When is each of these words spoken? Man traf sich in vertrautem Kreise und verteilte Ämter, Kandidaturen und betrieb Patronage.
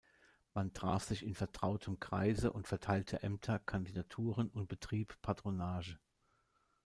Man 0.55 0.73
traf 0.73 1.03
sich 1.03 1.21
in 1.21 1.35
vertrautem 1.35 1.99
Kreise 1.99 2.51
und 2.51 2.67
verteilte 2.67 3.21
Ämter, 3.21 3.59
Kandidaturen 3.59 4.49
und 4.49 4.67
betrieb 4.67 5.15
Patronage. 5.21 5.99